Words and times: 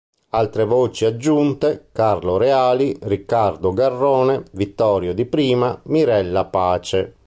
Altre 0.29 0.63
voci 0.65 1.05
aggiunte: 1.05 1.89
"Carlo 1.91 2.37
Reali", 2.37 2.97
"Riccardo 3.01 3.71
Garrone", 3.71 4.45
"Vittorio 4.53 5.13
Di 5.13 5.25
Prima", 5.25 5.79
"Mirella 5.83 6.43
Pace" 6.45 7.17